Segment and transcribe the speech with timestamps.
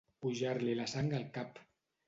[0.25, 1.63] Pujar-li la sang al cap.